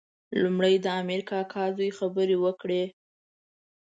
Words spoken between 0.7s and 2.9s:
د امیر کاکا زوی خبرې وکړې.